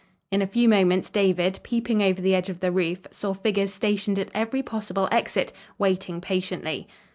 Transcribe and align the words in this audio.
In 0.31 0.41
a 0.41 0.47
few 0.47 0.67
moments, 0.67 1.11
David 1.11 1.59
peeping 1.61 2.01
over 2.01 2.19
the 2.19 2.33
edge 2.33 2.49
of 2.49 2.59
the 2.59 2.71
roof, 2.71 3.05
saw 3.11 3.33
figures 3.33 3.71
stationed 3.71 4.17
at 4.17 4.31
every 4.33 4.63
possible 4.63 5.07
exit, 5.11 5.53
waiting 5.77 6.19
patiently. 6.19 6.87